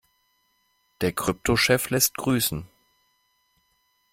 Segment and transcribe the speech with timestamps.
[1.01, 2.67] Der Kryptochef lässt grüßen.